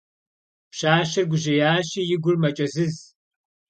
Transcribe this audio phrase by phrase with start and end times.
[0.71, 2.95] Пщащэр гужьеящи, и гур мэкӀэзыз.